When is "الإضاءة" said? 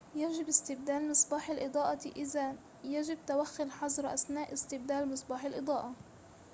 1.49-2.09, 5.45-5.93